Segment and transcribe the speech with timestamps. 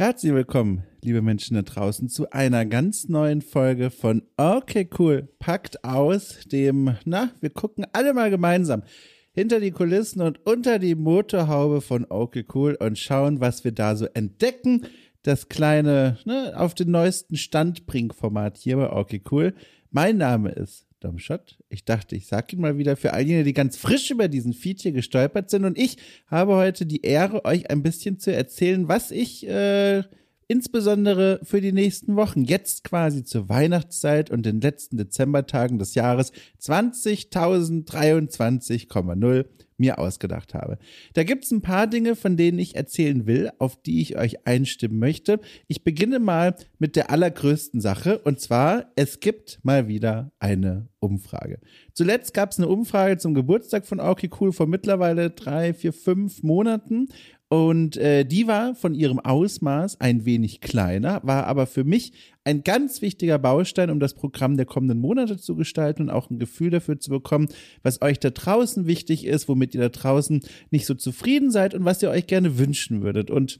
[0.00, 5.84] Herzlich willkommen, liebe Menschen da draußen, zu einer ganz neuen Folge von Okay Cool, packt
[5.84, 8.82] aus, dem, na, wir gucken alle mal gemeinsam
[9.32, 13.94] hinter die Kulissen und unter die Motorhaube von Okay Cool und schauen, was wir da
[13.94, 14.86] so entdecken.
[15.22, 19.52] Das kleine, ne, auf den neuesten Stand bring Format hier bei Okay Cool.
[19.90, 21.58] Mein Name ist Domshot.
[21.68, 24.52] Ich dachte, ich sag ihn mal wieder für all jene, die ganz frisch über diesen
[24.52, 25.64] Feed hier gestolpert sind.
[25.64, 25.96] Und ich
[26.26, 30.02] habe heute die Ehre, euch ein bisschen zu erzählen, was ich äh,
[30.50, 36.32] insbesondere für die nächsten Wochen, jetzt quasi zur Weihnachtszeit und den letzten Dezembertagen des Jahres
[36.60, 39.44] 20.023,0
[39.76, 40.78] mir ausgedacht habe.
[41.14, 44.44] Da gibt es ein paar Dinge, von denen ich erzählen will, auf die ich euch
[44.44, 45.38] einstimmen möchte.
[45.68, 51.60] Ich beginne mal mit der allergrößten Sache und zwar, es gibt mal wieder eine Umfrage.
[51.94, 56.42] Zuletzt gab es eine Umfrage zum Geburtstag von Aoki Cool vor mittlerweile drei, vier, fünf
[56.42, 57.06] Monaten
[57.52, 62.12] und äh, die war von ihrem Ausmaß ein wenig kleiner, war aber für mich
[62.44, 66.38] ein ganz wichtiger Baustein, um das Programm der kommenden Monate zu gestalten und auch ein
[66.38, 67.48] Gefühl dafür zu bekommen,
[67.82, 71.84] was euch da draußen wichtig ist, womit ihr da draußen nicht so zufrieden seid und
[71.84, 73.32] was ihr euch gerne wünschen würdet.
[73.32, 73.58] Und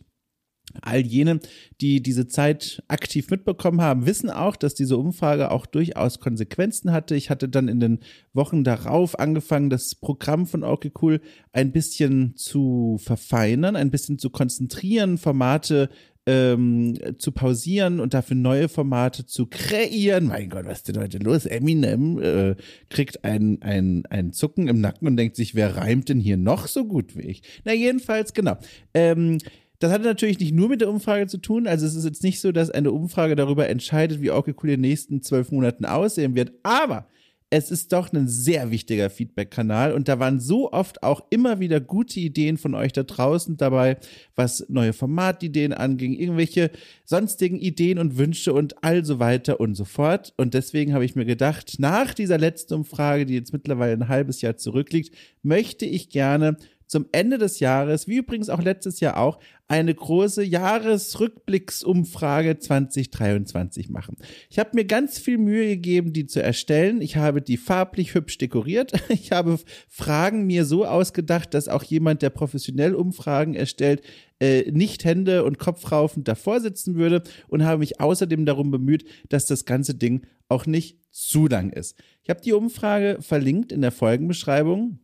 [0.82, 1.40] All jene,
[1.80, 7.14] die diese Zeit aktiv mitbekommen haben, wissen auch, dass diese Umfrage auch durchaus Konsequenzen hatte.
[7.16, 7.98] Ich hatte dann in den
[8.32, 11.20] Wochen darauf angefangen, das Programm von Okay Cool
[11.52, 15.88] ein bisschen zu verfeinern, ein bisschen zu konzentrieren, Formate
[16.26, 20.26] ähm, zu pausieren und dafür neue Formate zu kreieren.
[20.26, 21.46] Mein Gott, was ist denn heute los?
[21.46, 22.56] Eminem äh,
[22.88, 26.66] kriegt ein, ein, ein Zucken im Nacken und denkt sich, wer reimt denn hier noch
[26.68, 27.42] so gut wie ich?
[27.64, 28.58] Na, jedenfalls, genau.
[28.94, 29.38] Ähm,
[29.80, 31.66] das hatte natürlich nicht nur mit der Umfrage zu tun.
[31.66, 34.82] Also es ist jetzt nicht so, dass eine Umfrage darüber entscheidet, wie okay cool in
[34.82, 36.52] den nächsten zwölf Monaten aussehen wird.
[36.62, 37.06] Aber
[37.52, 41.80] es ist doch ein sehr wichtiger Feedback-Kanal und da waren so oft auch immer wieder
[41.80, 43.96] gute Ideen von euch da draußen dabei,
[44.36, 46.70] was neue Formatideen anging, irgendwelche
[47.04, 50.32] sonstigen Ideen und Wünsche und all so weiter und so fort.
[50.36, 54.42] Und deswegen habe ich mir gedacht, nach dieser letzten Umfrage, die jetzt mittlerweile ein halbes
[54.42, 56.56] Jahr zurückliegt, möchte ich gerne
[56.90, 64.16] zum Ende des Jahres, wie übrigens auch letztes Jahr auch, eine große Jahresrückblicksumfrage 2023 machen.
[64.48, 67.00] Ich habe mir ganz viel Mühe gegeben, die zu erstellen.
[67.00, 68.90] Ich habe die farblich hübsch dekoriert.
[69.10, 74.02] Ich habe Fragen mir so ausgedacht, dass auch jemand, der professionell Umfragen erstellt,
[74.40, 79.46] äh, nicht Hände und Kopfraufend davor sitzen würde und habe mich außerdem darum bemüht, dass
[79.46, 81.96] das ganze Ding auch nicht zu lang ist.
[82.24, 84.98] Ich habe die Umfrage verlinkt in der Folgenbeschreibung.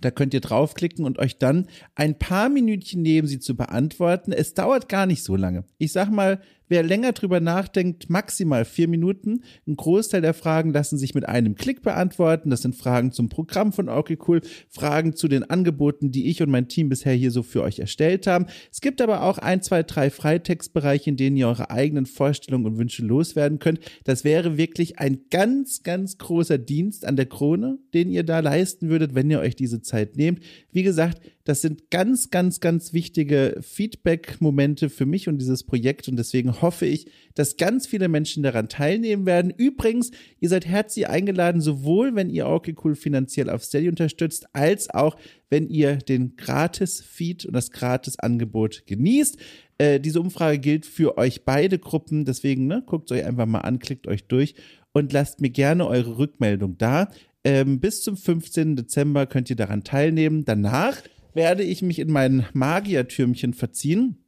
[0.00, 4.32] Da könnt ihr draufklicken und euch dann ein paar Minütchen nehmen, sie zu beantworten.
[4.32, 5.64] Es dauert gar nicht so lange.
[5.78, 9.42] Ich sag mal, wer länger drüber nachdenkt, maximal vier Minuten.
[9.66, 12.50] Ein Großteil der Fragen lassen sich mit einem Klick beantworten.
[12.50, 16.50] Das sind Fragen zum Programm von Okay Cool, Fragen zu den Angeboten, die ich und
[16.50, 18.46] mein Team bisher hier so für euch erstellt haben.
[18.70, 22.78] Es gibt aber auch ein, zwei, drei Freitextbereiche, in denen ihr eure eigenen Vorstellungen und
[22.78, 23.80] Wünsche loswerden könnt.
[24.04, 28.88] Das wäre wirklich ein ganz, ganz großer Dienst an der Krone, den ihr da leisten
[28.88, 30.40] würdet, wenn ihr euch diese Zeit nehmt.
[30.72, 36.16] Wie gesagt, das sind ganz, ganz, ganz wichtige Feedback-Momente für mich und dieses Projekt und
[36.16, 39.52] deswegen hoffe ich, dass ganz viele Menschen daran teilnehmen werden.
[39.56, 44.90] Übrigens, ihr seid herzlich eingeladen, sowohl wenn ihr okay cool finanziell auf Steady unterstützt, als
[44.90, 45.16] auch
[45.48, 49.38] wenn ihr den Gratis-Feed und das Gratis-Angebot genießt.
[49.78, 53.78] Äh, diese Umfrage gilt für euch beide Gruppen, deswegen ne, guckt euch einfach mal an,
[53.78, 54.54] klickt euch durch
[54.92, 57.08] und lasst mir gerne eure Rückmeldung da.
[57.44, 58.76] Ähm, bis zum 15.
[58.76, 60.44] Dezember könnt ihr daran teilnehmen.
[60.44, 60.98] Danach
[61.34, 64.21] werde ich mich in mein Magiertürmchen verziehen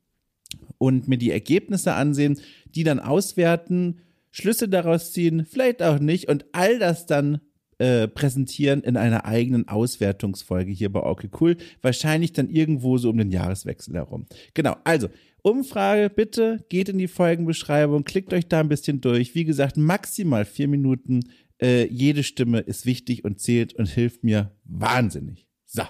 [0.78, 2.38] und mir die Ergebnisse ansehen,
[2.74, 4.00] die dann auswerten,
[4.30, 7.40] Schlüsse daraus ziehen, vielleicht auch nicht und all das dann
[7.78, 11.56] äh, präsentieren in einer eigenen Auswertungsfolge hier bei Okay Cool.
[11.82, 14.26] Wahrscheinlich dann irgendwo so um den Jahreswechsel herum.
[14.54, 15.08] Genau, also
[15.42, 19.34] Umfrage, bitte geht in die Folgenbeschreibung, klickt euch da ein bisschen durch.
[19.34, 21.20] Wie gesagt, maximal vier Minuten.
[21.60, 25.46] Äh, jede Stimme ist wichtig und zählt und hilft mir wahnsinnig.
[25.66, 25.82] So.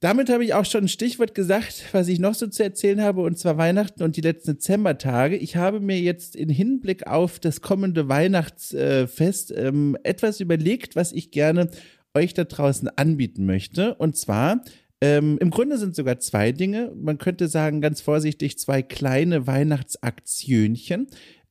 [0.00, 3.22] Damit habe ich auch schon ein Stichwort gesagt, was ich noch so zu erzählen habe,
[3.22, 5.36] und zwar Weihnachten und die letzten Dezembertage.
[5.36, 11.32] Ich habe mir jetzt in Hinblick auf das kommende Weihnachtsfest ähm, etwas überlegt, was ich
[11.32, 11.68] gerne
[12.14, 13.94] euch da draußen anbieten möchte.
[13.96, 14.62] Und zwar
[15.00, 16.92] ähm, Im Grunde sind sogar zwei Dinge.
[16.96, 21.06] Man könnte sagen, ganz vorsichtig, zwei kleine Weihnachtsaktionchen.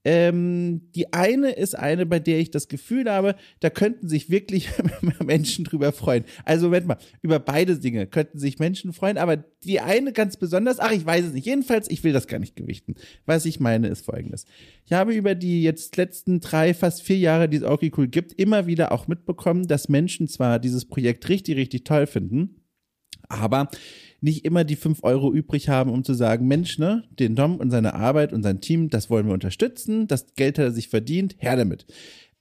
[0.09, 4.69] Ähm, die eine ist eine, bei der ich das Gefühl habe, da könnten sich wirklich
[5.21, 6.23] Menschen drüber freuen.
[6.45, 10.79] Also Moment mal, über beide Dinge könnten sich Menschen freuen, aber die eine ganz besonders,
[10.79, 11.45] ach, ich weiß es nicht.
[11.45, 12.95] Jedenfalls, ich will das gar nicht gewichten.
[13.25, 14.45] Was ich meine, ist folgendes.
[14.85, 18.31] Ich habe über die jetzt letzten drei, fast vier Jahre, die es Orky Cool gibt,
[18.31, 22.61] immer wieder auch mitbekommen, dass Menschen zwar dieses Projekt richtig, richtig toll finden,
[23.27, 23.69] aber
[24.21, 27.71] nicht immer die fünf Euro übrig haben, um zu sagen, Mensch, ne, den Dom und
[27.71, 31.35] seine Arbeit und sein Team, das wollen wir unterstützen, das Geld hat er sich verdient,
[31.39, 31.85] her damit.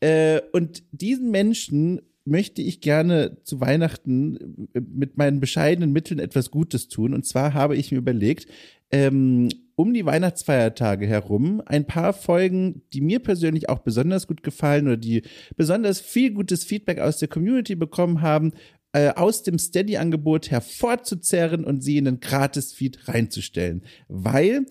[0.00, 6.50] Äh, und diesen Menschen möchte ich gerne zu Weihnachten äh, mit meinen bescheidenen Mitteln etwas
[6.50, 7.14] Gutes tun.
[7.14, 8.46] Und zwar habe ich mir überlegt,
[8.90, 14.87] ähm, um die Weihnachtsfeiertage herum ein paar Folgen, die mir persönlich auch besonders gut gefallen
[14.87, 15.23] oder die
[15.56, 18.52] besonders viel gutes Feedback aus der Community bekommen haben,
[18.93, 23.85] äh, aus dem Steady-Angebot hervorzuzerren und sie in den Gratis-Feed reinzustellen.
[24.09, 24.67] Weil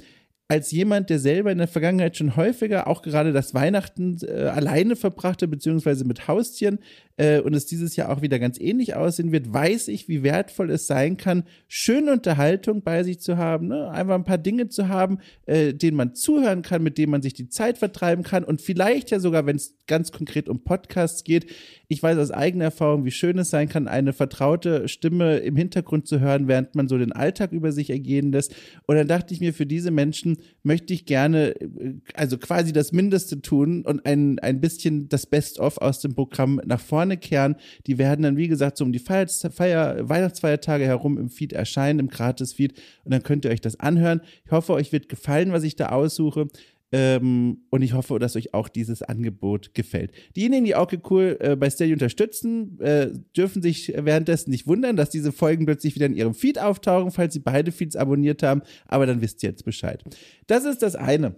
[0.48, 4.96] als jemand, der selber in der Vergangenheit schon häufiger auch gerade das Weihnachten äh, alleine
[4.96, 6.80] verbrachte, beziehungsweise mit Haustieren,
[7.18, 10.70] äh, und es dieses Jahr auch wieder ganz ähnlich aussehen wird, weiß ich, wie wertvoll
[10.70, 13.90] es sein kann, schöne Unterhaltung bei sich zu haben, ne?
[13.90, 17.34] einfach ein paar Dinge zu haben, äh, denen man zuhören kann, mit denen man sich
[17.34, 21.52] die Zeit vertreiben kann und vielleicht ja sogar, wenn es ganz konkret um Podcasts geht,
[21.88, 26.08] ich weiß aus eigener Erfahrung, wie schön es sein kann, eine vertraute Stimme im Hintergrund
[26.08, 28.56] zu hören, während man so den Alltag über sich ergehen lässt.
[28.88, 32.92] Und dann dachte ich mir, für diese Menschen möchte ich gerne, äh, also quasi das
[32.92, 37.56] Mindeste tun und ein, ein bisschen das Best-of aus dem Programm nach vorne kehren.
[37.88, 42.00] Die werden dann, wie gesagt, so um die Feier, Feier, Weihnachtsfeiertage herum im Feed erscheinen,
[42.00, 42.74] im Gratis-Feed.
[43.04, 44.22] Und dann könnt ihr euch das anhören.
[44.46, 46.48] Ich hoffe, euch wird gefallen, was ich da aussuche.
[46.98, 50.14] Ähm, und ich hoffe, dass euch auch dieses Angebot gefällt.
[50.38, 55.10] Diejenigen, die auch cool äh, bei Steady unterstützen, äh, dürfen sich währenddessen nicht wundern, dass
[55.10, 58.62] diese Folgen plötzlich wieder in ihrem Feed auftauchen, falls sie beide Feeds abonniert haben.
[58.88, 60.06] Aber dann wisst ihr jetzt Bescheid.
[60.48, 61.36] Das ist das eine.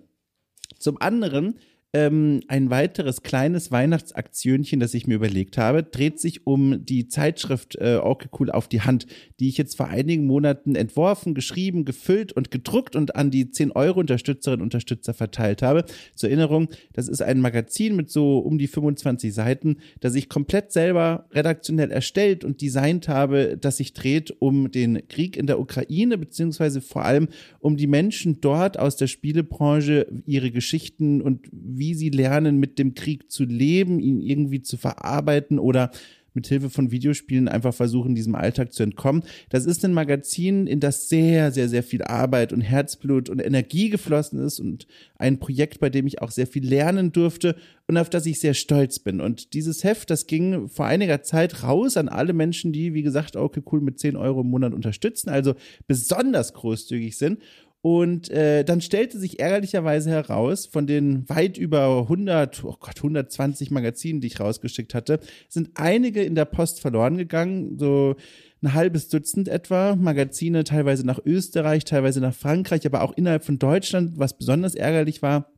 [0.77, 1.55] Zum anderen
[1.93, 7.75] ähm, ein weiteres kleines Weihnachtsaktionchen, das ich mir überlegt habe, dreht sich um die Zeitschrift
[7.75, 9.07] äh, Orke Cool auf die Hand,
[9.39, 13.71] die ich jetzt vor einigen Monaten entworfen, geschrieben, gefüllt und gedruckt und an die 10
[13.71, 15.85] Euro Unterstützerinnen und Unterstützer verteilt habe.
[16.13, 20.73] Zur Erinnerung, das ist ein Magazin mit so um die 25 Seiten, das ich komplett
[20.73, 26.17] selber redaktionell erstellt und designt habe, das sich dreht um den Krieg in der Ukraine,
[26.17, 27.29] beziehungsweise vor allem
[27.59, 31.47] um die Menschen dort aus der Spielebranche, ihre Geschichten und
[31.77, 35.91] wie sie lernen, mit dem Krieg zu leben, ihn irgendwie zu verarbeiten oder
[36.37, 39.23] mit Hilfe von Videospielen einfach versuchen, diesem Alltag zu entkommen.
[39.49, 43.89] Das ist ein Magazin, in das sehr, sehr, sehr viel Arbeit und Herzblut und Energie
[43.89, 44.87] geflossen ist und
[45.17, 47.55] ein Projekt, bei dem ich auch sehr viel lernen durfte
[47.87, 49.19] und auf das ich sehr stolz bin.
[49.19, 53.35] Und dieses Heft, das ging vor einiger Zeit raus an alle Menschen, die, wie gesagt,
[53.35, 55.55] okay, cool mit 10 Euro im Monat unterstützen, also
[55.87, 57.39] besonders großzügig sind.
[57.81, 63.71] Und äh, dann stellte sich ärgerlicherweise heraus, von den weit über 100, oh Gott, 120
[63.71, 67.77] Magazinen, die ich rausgeschickt hatte, sind einige in der Post verloren gegangen.
[67.77, 68.15] So
[68.61, 73.59] ein halbes Dutzend etwa Magazine, teilweise nach Österreich, teilweise nach Frankreich, aber auch innerhalb von
[73.59, 75.51] Deutschland, was besonders ärgerlich war.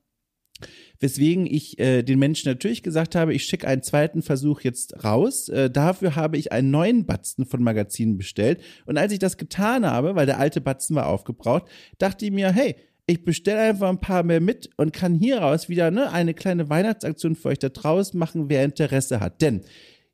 [0.99, 5.47] Weswegen ich äh, den Menschen natürlich gesagt habe, ich schicke einen zweiten Versuch jetzt raus.
[5.47, 8.61] Äh, dafür habe ich einen neuen Batzen von Magazinen bestellt.
[8.85, 11.65] Und als ich das getan habe, weil der alte Batzen war aufgebraucht,
[11.99, 12.75] dachte ich mir, hey,
[13.07, 17.35] ich bestelle einfach ein paar mehr mit und kann hieraus wieder ne, eine kleine Weihnachtsaktion
[17.35, 19.41] für euch da draußen machen, wer Interesse hat.
[19.41, 19.61] Denn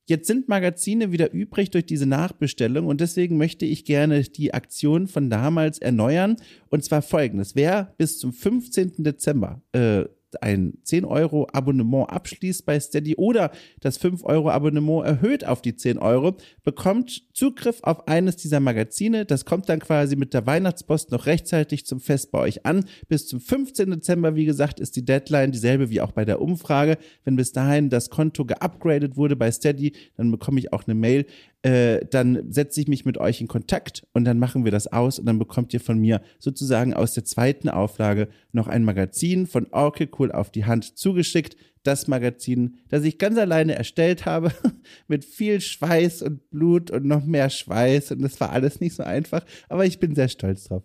[0.07, 5.07] Jetzt sind Magazine wieder übrig durch diese Nachbestellung und deswegen möchte ich gerne die Aktion
[5.07, 6.35] von damals erneuern.
[6.69, 7.55] Und zwar folgendes.
[7.55, 9.03] Wer bis zum 15.
[9.03, 10.05] Dezember äh,
[10.41, 15.75] ein 10 Euro Abonnement abschließt bei Steady oder das 5 Euro Abonnement erhöht auf die
[15.75, 19.25] 10 Euro, bekommt Zugriff auf eines dieser Magazine.
[19.25, 22.85] Das kommt dann quasi mit der Weihnachtspost noch rechtzeitig zum Fest bei euch an.
[23.07, 23.91] Bis zum 15.
[23.91, 26.97] Dezember, wie gesagt, ist die Deadline dieselbe wie auch bei der Umfrage.
[27.23, 31.25] Wenn bis dahin das Konto geupgradet wurde bei Steady, dann bekomme ich auch eine Mail,
[31.65, 35.17] äh, dann setze ich mich mit euch in Kontakt und dann machen wir das aus
[35.17, 39.65] und dann bekommt ihr von mir sozusagen aus der zweiten Auflage noch ein Magazin von
[39.71, 41.57] Orky Cool auf die Hand zugeschickt.
[41.81, 44.51] Das Magazin, das ich ganz alleine erstellt habe,
[45.07, 49.01] mit viel Schweiß und Blut und noch mehr Schweiß und das war alles nicht so
[49.01, 50.83] einfach, aber ich bin sehr stolz drauf.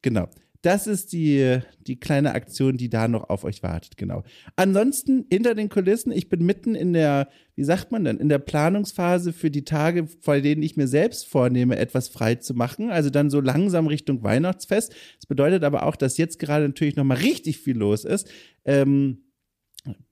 [0.00, 0.30] Genau
[0.62, 4.22] das ist die, die kleine Aktion, die da noch auf euch wartet, genau.
[4.54, 8.38] Ansonsten hinter den Kulissen, ich bin mitten in der, wie sagt man denn, in der
[8.38, 12.90] Planungsphase für die Tage, vor denen ich mir selbst vornehme, etwas frei zu machen.
[12.90, 14.94] Also dann so langsam Richtung Weihnachtsfest.
[15.16, 18.30] Das bedeutet aber auch, dass jetzt gerade natürlich nochmal richtig viel los ist.
[18.64, 19.21] Ähm,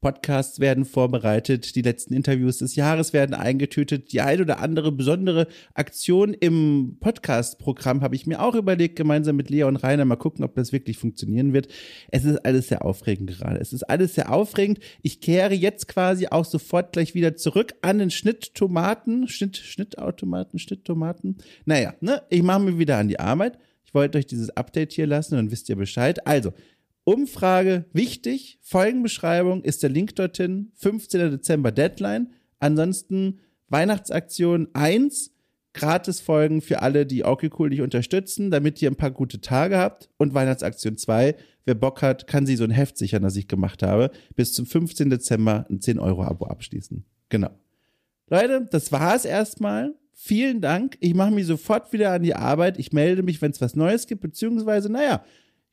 [0.00, 5.46] Podcasts werden vorbereitet, die letzten Interviews des Jahres werden eingetütet, die ein oder andere besondere
[5.74, 10.44] Aktion im Podcast-Programm habe ich mir auch überlegt, gemeinsam mit Lea und Rainer, mal gucken,
[10.44, 11.68] ob das wirklich funktionieren wird.
[12.10, 13.60] Es ist alles sehr aufregend gerade.
[13.60, 14.80] Es ist alles sehr aufregend.
[15.02, 21.38] Ich kehre jetzt quasi auch sofort gleich wieder zurück an den Schnitttomaten, Schnitt, Schnittautomaten, Schnitttomaten.
[21.64, 23.56] Naja, ne, ich mache mir wieder an die Arbeit.
[23.84, 26.26] Ich wollte euch dieses Update hier lassen, dann wisst ihr Bescheid.
[26.26, 26.52] Also,
[27.10, 31.32] Umfrage wichtig, Folgenbeschreibung ist der Link dorthin, 15.
[31.32, 32.30] Dezember Deadline.
[32.60, 35.32] Ansonsten Weihnachtsaktion 1,
[35.72, 40.08] Gratis-Folgen für alle, die okay cool dich unterstützen, damit ihr ein paar gute Tage habt.
[40.18, 41.34] Und Weihnachtsaktion 2.
[41.64, 44.12] Wer Bock hat, kann sich so ein Heft sichern, das ich gemacht habe.
[44.36, 45.10] Bis zum 15.
[45.10, 47.04] Dezember ein 10-Euro-Abo abschließen.
[47.28, 47.50] Genau.
[48.28, 49.96] Leute, das war's erstmal.
[50.12, 50.96] Vielen Dank.
[51.00, 52.78] Ich mache mich sofort wieder an die Arbeit.
[52.78, 55.24] Ich melde mich, wenn es was Neues gibt, beziehungsweise, naja,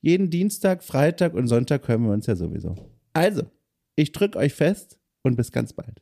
[0.01, 2.75] jeden Dienstag, Freitag und Sonntag hören wir uns ja sowieso.
[3.13, 3.43] Also,
[3.95, 6.01] ich drücke euch fest und bis ganz bald.